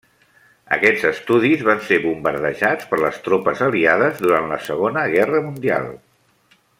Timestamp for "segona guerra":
4.73-5.47